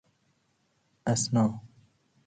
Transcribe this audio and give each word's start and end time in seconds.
اثنا 1.07 1.59